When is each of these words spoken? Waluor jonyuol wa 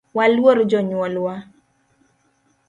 Waluor 0.17 0.57
jonyuol 0.69 1.15
wa 1.25 1.35